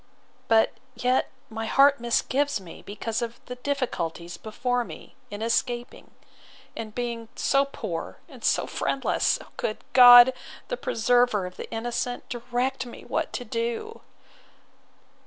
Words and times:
But 0.47 0.73
yet 0.95 1.29
my 1.47 1.67
heart 1.67 1.99
misgives 2.01 2.59
me, 2.59 2.81
because 2.81 3.21
of 3.21 3.39
the 3.45 3.53
difficulties 3.57 4.35
before 4.35 4.83
me, 4.83 5.13
in 5.29 5.43
escaping; 5.43 6.09
and 6.75 6.95
being 6.95 7.29
so 7.35 7.65
poor 7.65 8.17
and 8.27 8.43
so 8.43 8.65
friendless!—O 8.65 9.45
good 9.57 9.77
God! 9.93 10.33
the 10.69 10.77
preserver 10.77 11.45
of 11.45 11.55
the 11.55 11.69
innocent! 11.69 12.27
direct 12.29 12.87
me 12.87 13.05
what 13.05 13.31
to 13.33 13.45
do! 13.45 14.01